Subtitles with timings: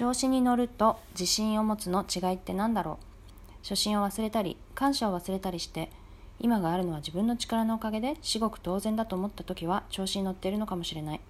[0.00, 3.52] 調子に乗ると自信を持つの違いって何だろう？
[3.62, 5.90] 初心を忘れたり感謝を忘れたりして
[6.38, 11.20] 今があるのは自分の力のおかげで至極当然だと思った時は調子に乗っているのかもしれない。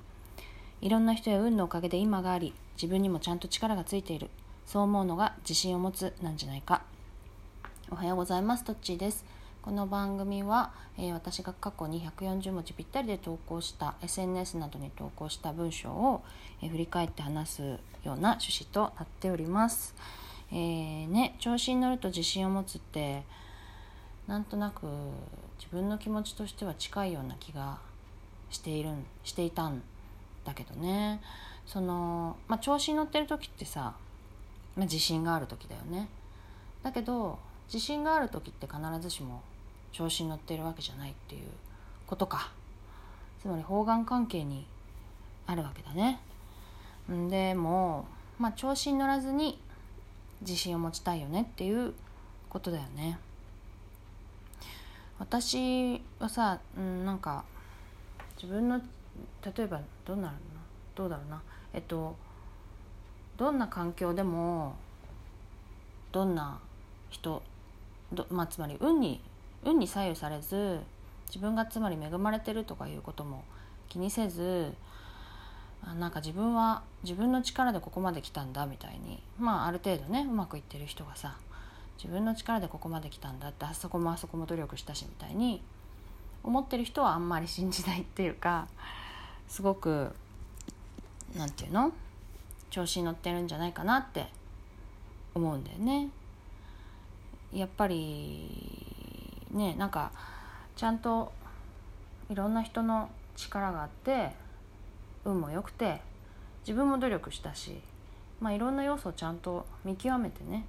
[0.83, 4.31] いろんな人や運のおかげで今があり自分にもちゃんと力がついている。
[4.67, 6.85] そう思うのが自信を持つなんじゃないか。
[7.91, 8.63] おはようございます。
[8.63, 9.25] トッチーです。
[9.63, 16.23] この番組は、えー、私が過去に140文字ぴったりで投稿した SNS などに投稿した文章を、
[16.63, 19.95] えー、振り返って話すような趣旨となっております。
[20.51, 23.23] えー、ね、調子に乗ると自信を持つって
[24.27, 24.87] なんとなく
[25.59, 27.81] 自分の気持ちとしては近いような気が
[28.49, 28.91] している
[29.25, 29.83] していたん
[30.47, 31.21] だけどね
[31.67, 33.95] その、まあ、調子に乗ってる時ってさ、
[34.75, 36.09] まあ、自信がある時だよね。
[36.83, 39.43] だけど自信がある時って必ずしも
[39.93, 41.43] 調子に乗ってるわけじゃないっていう
[42.07, 42.53] ことか。
[43.41, 44.67] つまり方眼関係に
[45.47, 46.21] あるわけだね。
[47.09, 48.07] でも
[48.39, 49.59] まあ調子に乗らずに
[50.43, 51.95] 自信を持ちたいよねっていう
[52.49, 53.19] ことだよね。
[55.19, 57.45] 私はさ、うん、なんか
[58.37, 60.41] 自分の例えばどうなるの？
[60.95, 61.43] どうだろうな。
[61.73, 62.17] えっと
[63.37, 64.77] どんな環境でも
[66.13, 66.59] どんな
[67.09, 67.43] 人
[68.29, 69.21] まあ、つまり運に
[69.65, 70.81] 運に左右されず
[71.27, 73.45] 自分がつまり恵まれてるとかいうことも
[73.89, 74.73] 気にせず
[75.99, 81.37] なんか自分は自分の力でここまで来たんだみたいにまあある程度ねうまくいってる人がさ
[82.03, 85.63] 自分の力でここまで来たんだってあそこもあそこも努力したしみたいに
[86.43, 88.69] 思ってる人はあんまり信じないっていうか
[89.49, 90.11] すごく
[91.37, 91.93] 何て言うの
[92.71, 94.27] 調子に乗ってるんじゃないかなって
[95.35, 96.09] 思うんだよね。
[97.53, 98.70] やっぱり
[99.51, 100.13] ねなんか
[100.77, 101.33] ちゃんと
[102.29, 104.31] いろんな人の力があって
[105.25, 106.01] 運も良くて
[106.63, 107.81] 自分も努力したし、
[108.41, 110.65] まあ、いろんな要素をちゃんと見極めてね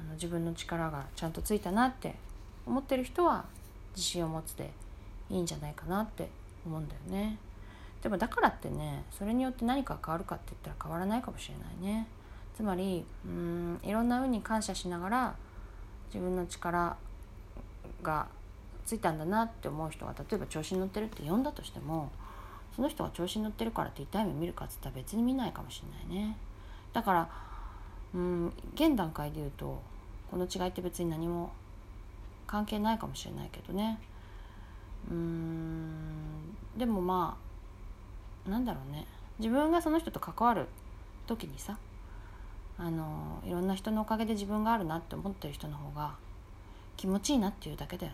[0.00, 2.14] あの自分の力がちゃんとついたなって
[2.66, 3.44] 思ってる人は
[3.94, 4.70] 自信を持つで
[5.30, 6.28] いいんじゃないかなって
[6.64, 7.38] 思うんだよね。
[8.02, 12.06] でもだからってねそれによって何か変わるかって言ったら変わらないかもしれないね。
[12.56, 15.34] つまりうんいろんな運に感謝しながら
[16.12, 16.96] 自分の力
[18.02, 18.28] が
[18.86, 22.10] ついたんだなって思う人が例えば調子に乗ってるって読んだとしても
[22.74, 26.36] その人が調子に乗ってるからって痛い目見るかっつったら別に見ないかもしれないね。
[26.92, 27.28] だから
[28.14, 29.82] うん現段階で言うと
[30.30, 31.52] この違いって別に何も
[32.46, 33.98] 関係ないかもしれないけどね。
[35.10, 37.36] うんでもま
[38.46, 39.06] あなんだろうね。
[39.38, 40.66] 自分がその人と関わる
[41.26, 41.76] 時にさ
[42.78, 46.14] あのいろんな人のおかげで自分があるなって思ってる人の方が
[46.98, 48.12] 気持ちいいなっていうだけだよ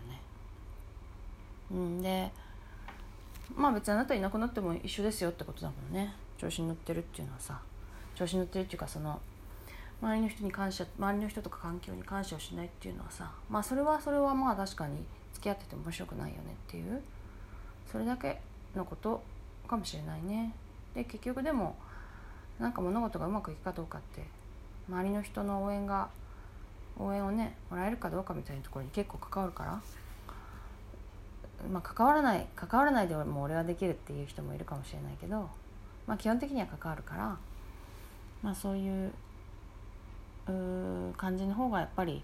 [1.71, 1.77] ね。
[1.77, 2.31] ん、で
[3.55, 6.13] まあ別にあなたいなくなっても一緒ですよってことだもんね。
[6.37, 7.59] 調子に乗ってるっていうのはさ。
[8.13, 9.19] 調子に乗ってるっていうかその
[10.01, 13.31] 周りの人に感謝周りの人とか環境に感謝をしないっていうのはさ。
[13.49, 15.03] まあそれはそれはまあ確かに
[15.33, 17.01] 付き合ってても面白くないよねっていう。
[17.91, 18.39] それだけ
[18.75, 19.23] のこと
[19.67, 20.53] かもしれないね。
[20.93, 21.75] で結局でも
[22.59, 24.23] なんか物事がうまくいくかどうかって
[24.87, 26.09] 周りの人の応援が
[26.97, 29.81] 応援をねもらえるかどうかみたいなところに結構関わるから
[31.71, 35.49] まあ関わらない関わらないでも俺はできるっていう人もいるかもしれないけど
[36.07, 37.37] まあ基本的には関わるから
[38.41, 39.11] まあそういう
[40.47, 42.21] う感じの方がやっぱり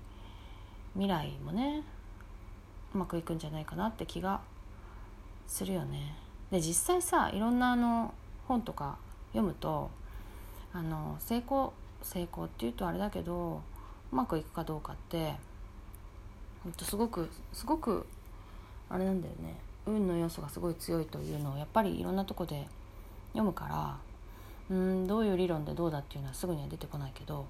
[0.93, 1.83] 未来もね
[2.93, 4.41] うまくいくんじゃないかなって気が
[5.47, 6.15] するよね。
[6.51, 8.13] で実際さいろんなあの
[8.47, 8.97] 本とか
[9.31, 9.89] 読むと
[10.73, 13.61] あの成功成功っていうとあれだけど
[14.11, 15.35] うまくいくかどうかって
[16.81, 18.05] すごくすごく
[18.89, 19.55] あれなんだよね。
[19.87, 22.67] 運の要素がすごい強いというのをやっぱりいろんなとこで
[23.29, 23.97] 読むから
[24.69, 27.47] うんどういう理論でどうだっていうのはすぐには出てこないけど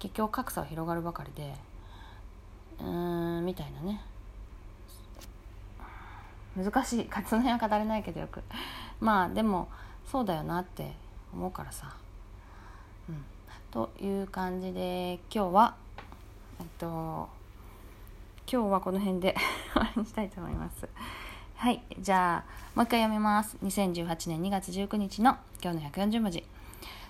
[0.00, 1.54] 結局格差は広がるばかりで
[2.80, 4.00] うーんみたいなね。
[6.56, 7.10] 難しい。
[7.28, 8.42] その辺は語れないけどよく。
[9.00, 9.68] まあでも
[10.06, 10.94] そうだよなって
[11.32, 11.94] 思うからさ。
[13.76, 15.76] という感じで今日は
[16.58, 17.28] えっと
[18.50, 19.36] 今日はこの辺で
[19.74, 20.88] 終わりにしたいと思います。
[21.56, 23.58] はいじゃあもう一回読みます。
[23.62, 26.42] 2018年2月19日の今日の140文字。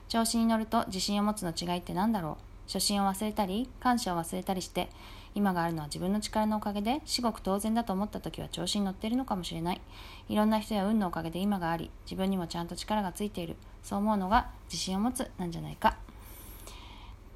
[0.08, 2.36] 調子に乗ると自信を持つの違いって何だろう。
[2.66, 4.90] 初心を忘れたり感謝を忘れたりして
[5.36, 9.80] 今があるのは自分の力のおかげで至極当然だと思った時は調子に乗っているのかもしれない。
[10.28, 13.54] いろんな人や運のおかげで今があり自分にもちゃんと力がついている。
[13.84, 15.96] そう思うのが自信を持つなんじゃないか。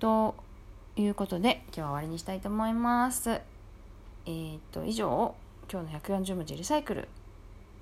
[0.01, 0.35] と
[0.97, 3.31] いうことで今日は終わりにしたいと思います。
[3.31, 5.35] えー、っと以上
[5.71, 7.09] 今日の140文字リサイクル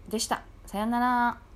[0.09, 0.43] でした。
[0.67, 1.48] さようなら。